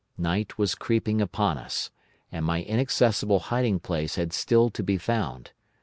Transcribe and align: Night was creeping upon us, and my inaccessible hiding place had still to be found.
Night 0.17 0.57
was 0.57 0.73
creeping 0.73 1.21
upon 1.21 1.59
us, 1.59 1.91
and 2.31 2.43
my 2.43 2.63
inaccessible 2.63 3.37
hiding 3.37 3.79
place 3.79 4.15
had 4.15 4.33
still 4.33 4.71
to 4.71 4.81
be 4.81 4.97
found. 4.97 5.51